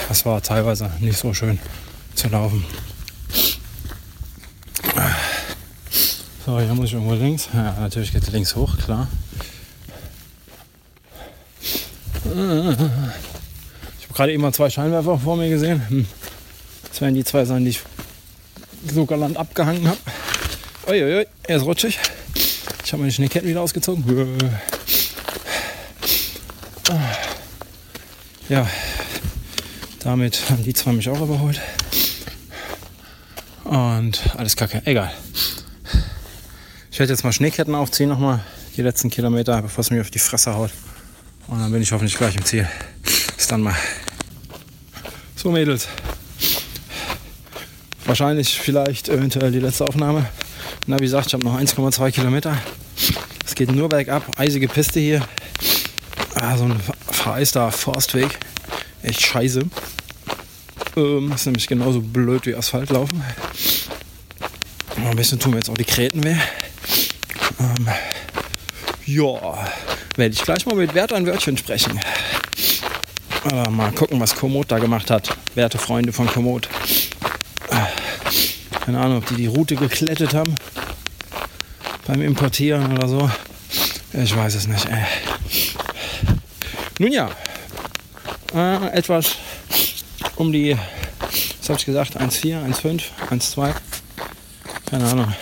Das 0.08 0.24
war 0.24 0.42
teilweise 0.42 0.90
nicht 1.00 1.18
so 1.18 1.34
schön 1.34 1.58
zu 2.14 2.28
laufen. 2.28 2.64
So, 6.44 6.60
hier 6.60 6.74
muss 6.74 6.86
ich 6.86 6.92
irgendwo 6.94 7.14
links. 7.14 7.48
Ja, 7.52 7.76
natürlich 7.80 8.12
geht 8.12 8.26
links 8.28 8.54
hoch, 8.54 8.78
klar. 8.78 9.08
Ich 12.24 12.30
habe 12.30 12.90
gerade 14.14 14.38
mal 14.38 14.52
zwei 14.52 14.70
Scheinwerfer 14.70 15.18
vor 15.18 15.36
mir 15.36 15.48
gesehen. 15.48 15.88
Hm. 15.88 16.06
Das 16.88 17.00
werden 17.00 17.14
die 17.14 17.24
zwei 17.24 17.44
sein, 17.44 17.64
die 17.64 17.70
ich 17.70 17.80
so 18.92 19.04
galant 19.06 19.36
abgehangen 19.36 19.88
habe. 19.88 19.98
Uiuiui, 20.86 21.26
er 21.42 21.56
ist 21.56 21.64
rutschig. 21.64 21.98
Ich 22.86 22.92
habe 22.92 23.00
meine 23.00 23.10
Schneeketten 23.12 23.48
wieder 23.48 23.62
ausgezogen. 23.62 24.04
Ja, 28.48 28.64
damit 29.98 30.48
haben 30.48 30.62
die 30.62 30.72
zwei 30.72 30.92
mich 30.92 31.08
auch 31.08 31.20
überholt. 31.20 31.60
Und 33.64 34.22
alles 34.36 34.54
kacke, 34.54 34.82
egal. 34.84 35.12
Ich 36.92 37.00
werde 37.00 37.12
jetzt 37.12 37.24
mal 37.24 37.32
Schneeketten 37.32 37.74
aufziehen, 37.74 38.08
nochmal 38.08 38.44
die 38.76 38.82
letzten 38.82 39.10
Kilometer, 39.10 39.60
bevor 39.62 39.82
es 39.82 39.90
mir 39.90 40.00
auf 40.00 40.12
die 40.12 40.20
Fresse 40.20 40.54
haut. 40.54 40.70
Und 41.48 41.58
dann 41.58 41.72
bin 41.72 41.82
ich 41.82 41.90
hoffentlich 41.90 42.16
gleich 42.16 42.36
im 42.36 42.44
Ziel. 42.44 42.68
Bis 43.36 43.48
dann 43.48 43.62
mal. 43.62 43.74
So, 45.34 45.50
Mädels. 45.50 45.88
Wahrscheinlich, 48.04 48.60
vielleicht, 48.60 49.08
eventuell 49.08 49.50
die 49.50 49.58
letzte 49.58 49.86
Aufnahme. 49.88 50.26
Na, 50.86 51.00
wie 51.00 51.04
gesagt, 51.04 51.26
ich 51.26 51.34
habe 51.34 51.42
noch 51.42 51.58
1,2 51.58 52.12
Kilometer. 52.12 52.56
Geht 53.56 53.72
nur 53.72 53.88
bergab, 53.88 54.38
eisige 54.38 54.68
Piste 54.68 55.00
hier. 55.00 55.26
Ah, 56.34 56.58
so 56.58 56.64
ein 56.64 56.78
vereister 57.10 57.72
Forstweg. 57.72 58.38
Echt 59.02 59.22
scheiße. 59.22 59.62
Ähm, 60.94 61.32
ist 61.32 61.46
nämlich 61.46 61.66
genauso 61.66 62.02
blöd 62.02 62.44
wie 62.44 62.54
Asphalt 62.54 62.90
laufen. 62.90 63.24
Ein 65.02 65.16
bisschen 65.16 65.40
tun 65.40 65.52
mir 65.52 65.56
jetzt 65.56 65.70
auch 65.70 65.78
die 65.78 65.84
Kreten 65.84 66.22
weh. 66.22 66.36
Ähm, 67.58 67.88
ja, 69.06 69.66
werde 70.16 70.34
ich 70.34 70.42
gleich 70.42 70.66
mal 70.66 70.76
mit 70.76 70.92
Wert 70.92 71.14
ein 71.14 71.26
Wörtchen 71.26 71.56
sprechen. 71.56 71.98
Aber 73.44 73.70
mal 73.70 73.90
gucken, 73.92 74.20
was 74.20 74.34
Komoot 74.34 74.70
da 74.70 74.78
gemacht 74.78 75.10
hat. 75.10 75.34
Werte 75.54 75.78
Freunde 75.78 76.12
von 76.12 76.26
Komoot. 76.26 76.68
Keine 78.84 79.00
Ahnung, 79.00 79.16
ob 79.16 79.26
die 79.28 79.36
die 79.36 79.46
Route 79.46 79.76
geklettet 79.76 80.34
haben 80.34 80.54
beim 82.06 82.22
Importieren 82.22 82.92
oder 82.92 83.08
so. 83.08 83.30
Ich 84.22 84.34
weiß 84.34 84.54
es 84.54 84.66
nicht. 84.66 84.86
Ey. 84.86 85.04
Nun 86.98 87.12
ja, 87.12 87.30
äh, 88.54 88.88
etwas 88.96 89.36
um 90.36 90.52
die, 90.52 90.74
was 91.60 91.68
habe 91.68 91.78
ich 91.78 91.84
gesagt, 91.84 92.18
1,4, 92.18 92.64
1,5, 92.64 93.02
1,2. 93.30 93.74
Keine 94.86 95.04
Ahnung. 95.04 95.34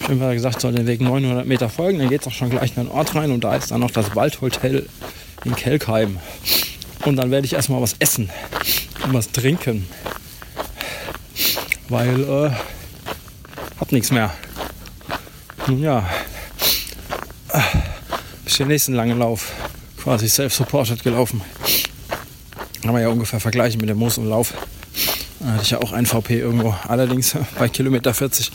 Ich 0.00 0.08
habe 0.08 0.18
ja 0.18 0.32
gesagt, 0.32 0.62
soll 0.62 0.72
den 0.72 0.86
Weg 0.86 1.02
900 1.02 1.44
Meter 1.46 1.68
folgen. 1.68 1.98
Dann 1.98 2.08
geht 2.08 2.22
es 2.22 2.26
auch 2.26 2.32
schon 2.32 2.48
gleich 2.48 2.74
in 2.74 2.84
den 2.84 2.90
Ort 2.90 3.14
rein 3.14 3.32
und 3.32 3.44
da 3.44 3.54
ist 3.54 3.70
dann 3.70 3.80
noch 3.80 3.90
das 3.90 4.16
Waldhotel 4.16 4.88
in 5.44 5.54
Kelkheim. 5.54 6.18
Und 7.04 7.16
dann 7.16 7.30
werde 7.30 7.46
ich 7.46 7.52
erstmal 7.52 7.82
was 7.82 7.96
essen 7.98 8.30
und 9.04 9.12
was 9.12 9.30
trinken. 9.30 9.86
Weil, 11.90 12.22
äh, 12.22 12.50
hab 13.78 13.92
nichts 13.92 14.10
mehr. 14.10 14.32
Nun 15.66 15.82
ja, 15.82 16.08
bis 18.50 18.56
den 18.56 18.66
nächsten 18.66 18.94
langen 18.94 19.16
Lauf 19.16 19.52
quasi 20.02 20.28
self-supported 20.28 21.04
gelaufen. 21.04 21.40
Kann 22.82 22.92
man 22.92 23.00
ja 23.00 23.08
ungefähr 23.08 23.38
vergleichen 23.38 23.80
mit 23.80 23.88
dem 23.88 23.98
Moos 23.98 24.18
und 24.18 24.28
Lauf. 24.28 24.54
Da 25.38 25.52
hatte 25.52 25.62
ich 25.62 25.70
ja 25.70 25.78
auch 25.78 25.92
ein 25.92 26.04
VP 26.04 26.40
irgendwo. 26.40 26.74
Allerdings 26.88 27.36
bei 27.60 27.68
Kilometer 27.68 28.12
40 28.12 28.50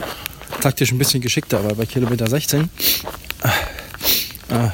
taktisch 0.60 0.92
ein 0.92 0.98
bisschen 0.98 1.22
geschickter, 1.22 1.60
aber 1.60 1.76
bei 1.76 1.86
Kilometer 1.86 2.28
16, 2.28 2.70
äh, 4.50 4.68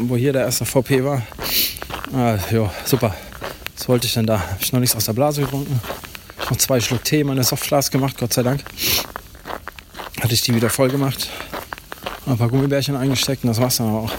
wo 0.00 0.16
hier 0.16 0.32
der 0.32 0.46
erste 0.46 0.64
VP 0.64 1.04
war, 1.04 1.22
äh, 2.12 2.36
ja, 2.52 2.74
super. 2.84 3.14
Was 3.76 3.88
wollte 3.88 4.08
ich 4.08 4.14
denn 4.14 4.26
da? 4.26 4.40
Habe 4.40 4.58
ich 4.60 4.72
noch 4.72 4.80
nichts 4.80 4.96
aus 4.96 5.04
der 5.04 5.12
Blase 5.12 5.42
getrunken. 5.42 5.80
Noch 6.50 6.56
zwei 6.56 6.80
Schluck 6.80 7.04
Tee 7.04 7.20
in 7.20 7.28
meine 7.28 7.44
Softflask 7.44 7.92
gemacht, 7.92 8.16
Gott 8.18 8.32
sei 8.32 8.42
Dank. 8.42 8.64
Hatte 10.20 10.34
ich 10.34 10.40
die 10.40 10.52
wieder 10.56 10.70
voll 10.70 10.88
gemacht. 10.88 11.28
Ein 12.26 12.38
paar 12.38 12.48
Gummibärchen 12.48 12.96
eingesteckt 12.96 13.44
und 13.44 13.48
das 13.48 13.60
war's 13.60 13.76
dann 13.76 13.90
auch. 13.90 14.12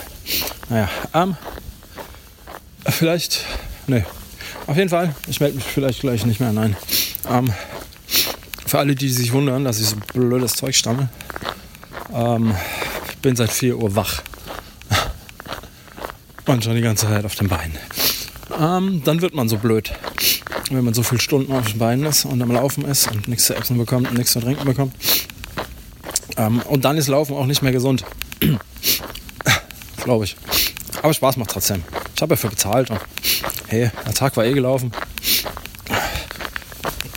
Naja, 0.69 0.89
ähm, 1.13 1.35
vielleicht, 2.87 3.43
ne, 3.87 4.05
auf 4.67 4.77
jeden 4.77 4.89
Fall, 4.89 5.15
ich 5.27 5.39
melde 5.39 5.55
mich 5.55 5.65
vielleicht 5.65 6.01
gleich 6.01 6.25
nicht 6.25 6.39
mehr, 6.39 6.51
nein. 6.51 6.75
Ähm, 7.29 7.51
für 8.65 8.79
alle, 8.79 8.95
die 8.95 9.09
sich 9.09 9.31
wundern, 9.31 9.63
dass 9.63 9.79
ich 9.79 9.87
so 9.87 9.95
blödes 10.13 10.53
Zeug 10.53 10.75
stamme, 10.75 11.09
ähm, 12.13 12.55
bin 13.21 13.35
seit 13.35 13.51
4 13.51 13.77
Uhr 13.77 13.95
wach. 13.95 14.21
Und 16.45 16.63
schon 16.63 16.75
die 16.75 16.81
ganze 16.81 17.07
Zeit 17.07 17.25
auf 17.25 17.35
den 17.35 17.47
Beinen. 17.47 17.77
Ähm, 18.59 19.01
dann 19.03 19.21
wird 19.21 19.33
man 19.33 19.49
so 19.49 19.57
blöd, 19.57 19.91
wenn 20.71 20.83
man 20.83 20.93
so 20.93 21.03
viele 21.03 21.21
Stunden 21.21 21.51
auf 21.53 21.67
den 21.67 21.79
Beinen 21.79 22.05
ist 22.05 22.25
und 22.25 22.41
am 22.41 22.51
Laufen 22.51 22.85
ist 22.85 23.11
und 23.11 23.27
nichts 23.27 23.45
zu 23.45 23.55
essen 23.55 23.77
bekommt 23.77 24.09
und 24.09 24.17
nichts 24.17 24.33
zu 24.33 24.39
trinken 24.39 24.65
bekommt. 24.65 24.93
Ähm, 26.37 26.61
und 26.61 26.85
dann 26.85 26.97
ist 26.97 27.07
Laufen 27.07 27.35
auch 27.35 27.45
nicht 27.45 27.61
mehr 27.61 27.71
gesund. 27.71 28.03
Glaube 30.03 30.25
ich. 30.25 30.35
Aber 31.01 31.13
Spaß 31.13 31.37
macht 31.37 31.51
trotzdem. 31.51 31.83
Ich 32.15 32.21
habe 32.21 32.35
dafür 32.35 32.49
bezahlt 32.49 32.89
und 32.89 32.99
hey, 33.67 33.91
der 34.05 34.13
Tag 34.13 34.37
war 34.37 34.45
eh 34.45 34.53
gelaufen. 34.53 34.91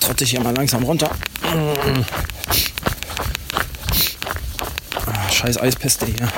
Trotte 0.00 0.24
ich 0.24 0.30
hier 0.30 0.40
mal 0.40 0.54
langsam 0.54 0.82
runter. 0.82 1.10
Ah, 5.06 5.30
scheiß 5.30 5.60
Eispeste 5.60 6.06
hier. 6.06 6.32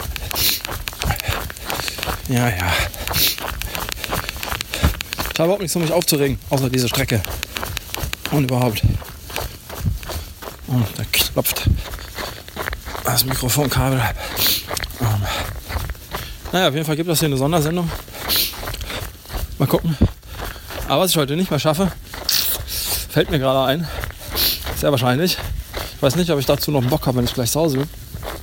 Ja, 2.28 2.48
ja. 2.48 2.72
Ich 5.32 5.38
habe 5.38 5.44
überhaupt 5.44 5.62
nichts, 5.62 5.74
um 5.74 5.82
mich 5.82 5.92
aufzuregen, 5.92 6.38
außer 6.50 6.68
diese 6.68 6.88
Strecke. 6.88 7.22
Und 8.30 8.44
überhaupt. 8.44 8.82
Und 10.66 10.86
da 10.96 11.04
klopft 11.10 11.68
das 13.12 13.24
Mikrofonkabel. 13.24 14.00
Ähm, 15.00 15.06
naja, 16.52 16.68
auf 16.68 16.74
jeden 16.74 16.86
Fall 16.86 16.96
gibt 16.96 17.08
es 17.08 17.18
hier 17.18 17.26
eine 17.26 17.36
Sondersendung. 17.36 17.90
Mal 19.58 19.66
gucken. 19.66 19.96
Aber 20.88 21.02
was 21.02 21.10
ich 21.10 21.16
heute 21.16 21.36
nicht 21.36 21.50
mehr 21.50 21.58
schaffe, 21.58 21.90
fällt 23.10 23.30
mir 23.30 23.38
gerade 23.38 23.66
ein. 23.66 23.88
Sehr 24.76 24.90
wahrscheinlich. 24.90 25.36
Ich 25.96 26.02
weiß 26.02 26.16
nicht, 26.16 26.30
ob 26.30 26.38
ich 26.38 26.46
dazu 26.46 26.70
noch 26.70 26.82
Bock 26.84 27.06
habe, 27.06 27.18
wenn 27.18 27.24
ich 27.24 27.34
gleich 27.34 27.50
zu 27.50 27.60
Hause 27.60 27.78
bin. 27.78 27.88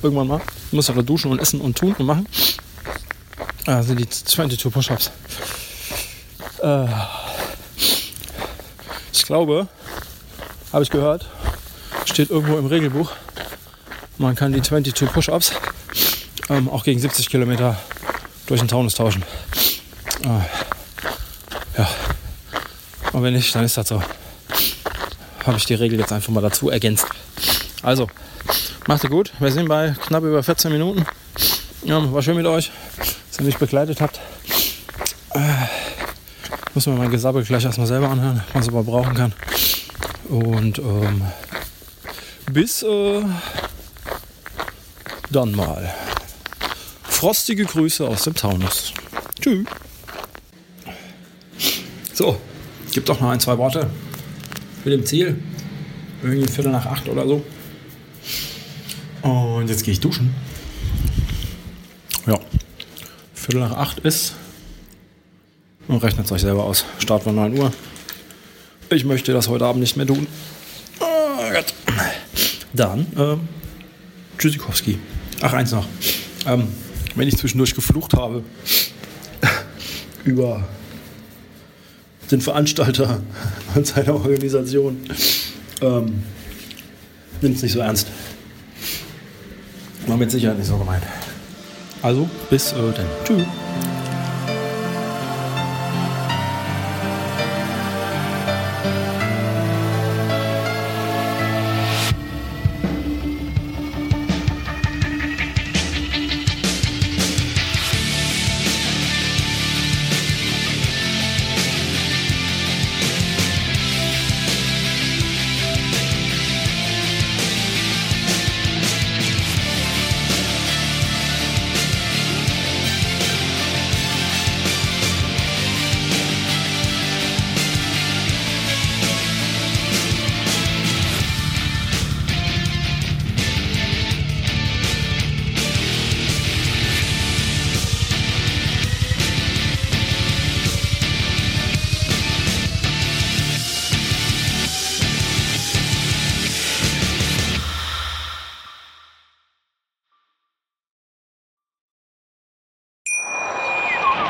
Irgendwann 0.02 0.28
mal. 0.28 0.40
Ich 0.66 0.72
muss 0.72 0.90
aber 0.90 1.02
duschen 1.02 1.30
und 1.30 1.40
essen 1.40 1.60
und 1.60 1.76
tun 1.76 1.94
und 1.98 2.06
machen. 2.06 2.26
Also 3.66 3.94
die 3.94 4.08
22 4.08 4.72
Push-Ups. 4.72 5.10
Äh, 6.62 6.86
ich 9.12 9.24
glaube, 9.24 9.66
habe 10.72 10.82
ich 10.82 10.90
gehört, 10.90 11.26
steht 12.04 12.30
irgendwo 12.30 12.56
im 12.58 12.66
Regelbuch, 12.66 13.12
man 14.18 14.34
kann 14.34 14.52
die 14.52 14.62
22 14.62 15.12
Push-Ups 15.12 15.52
ähm, 16.48 16.68
auch 16.68 16.84
gegen 16.84 17.00
70 17.00 17.28
Kilometer 17.28 17.78
durch 18.46 18.60
den 18.60 18.68
Taunus 18.68 18.94
tauschen. 18.94 19.22
Äh, 20.24 21.78
ja. 21.78 21.88
Und 23.12 23.22
wenn 23.22 23.34
nicht, 23.34 23.54
dann 23.54 23.64
ist 23.64 23.76
das 23.76 23.88
so. 23.88 24.02
Habe 25.46 25.56
ich 25.56 25.66
die 25.66 25.74
Regel 25.74 25.98
jetzt 25.98 26.12
einfach 26.12 26.32
mal 26.32 26.40
dazu 26.40 26.68
ergänzt. 26.68 27.06
Also, 27.82 28.08
macht 28.86 29.04
ihr 29.04 29.10
gut. 29.10 29.32
Wir 29.38 29.52
sind 29.52 29.68
bei 29.68 29.94
knapp 30.06 30.24
über 30.24 30.42
14 30.42 30.72
Minuten. 30.72 31.06
Ja, 31.84 32.12
war 32.12 32.22
schön 32.22 32.36
mit 32.36 32.46
euch, 32.46 32.70
dass 32.96 33.38
ihr 33.38 33.46
mich 33.46 33.56
begleitet 33.56 34.00
habt. 34.00 34.20
Äh, 35.34 35.40
muss 36.74 36.86
mir 36.86 36.94
mein 36.94 37.10
Gesabbel 37.10 37.44
gleich 37.44 37.64
erstmal 37.64 37.86
selber 37.86 38.08
anhören, 38.10 38.42
was 38.52 38.66
ich 38.66 38.72
aber 38.72 38.82
brauchen 38.82 39.14
kann. 39.14 39.32
Und 40.28 40.78
ähm, 40.78 41.22
bis 42.52 42.82
äh, 42.82 43.22
dann 45.30 45.52
mal. 45.52 45.92
Frostige 47.02 47.64
Grüße 47.64 48.06
aus 48.06 48.24
dem 48.24 48.34
Taunus. 48.34 48.92
Tschüss. 49.40 49.66
So, 52.12 52.38
gibt 52.92 53.08
doch 53.08 53.20
noch 53.20 53.30
ein, 53.30 53.40
zwei 53.40 53.58
Worte 53.58 53.90
für 54.82 54.90
dem 54.90 55.04
Ziel. 55.04 55.40
Irgendwie 56.22 56.50
Viertel 56.50 56.72
nach 56.72 56.86
acht 56.86 57.08
oder 57.08 57.26
so. 57.26 57.44
Und 59.22 59.68
jetzt 59.68 59.84
gehe 59.84 59.92
ich 59.92 60.00
duschen. 60.00 60.34
Ja, 62.26 62.38
Viertel 63.34 63.60
nach 63.60 63.76
acht 63.76 64.00
ist. 64.00 64.34
Und 65.86 66.02
rechnet 66.02 66.26
es 66.26 66.32
euch 66.32 66.42
selber 66.42 66.64
aus. 66.64 66.84
Start 66.98 67.24
war 67.24 67.32
9 67.32 67.58
Uhr. 67.58 67.72
Ich 68.90 69.04
möchte 69.04 69.32
das 69.32 69.48
heute 69.48 69.64
Abend 69.64 69.80
nicht 69.80 69.96
mehr 69.96 70.06
tun. 70.06 70.26
Oh. 71.00 71.04
Dann, 72.72 73.06
ähm, 73.16 73.48
Tschüssikowski. 74.38 74.98
Ach, 75.40 75.52
eins 75.52 75.72
noch. 75.72 75.86
Ähm, 76.46 76.68
wenn 77.14 77.28
ich 77.28 77.36
zwischendurch 77.36 77.74
geflucht 77.74 78.14
habe 78.14 78.42
über 80.24 80.64
den 82.30 82.40
Veranstalter 82.40 83.20
und 83.74 83.86
seine 83.86 84.14
Organisation, 84.14 84.98
ähm, 85.80 86.22
nimmt 87.40 87.56
es 87.56 87.62
nicht 87.62 87.72
so 87.72 87.80
ernst. 87.80 88.08
War 90.06 90.16
mit 90.16 90.30
Sicherheit 90.30 90.58
nicht 90.58 90.68
so 90.68 90.76
gemeint. 90.76 91.02
Also, 92.02 92.28
bis 92.50 92.72
äh, 92.72 92.76
dann. 92.76 93.06
Tschüss. 93.24 93.67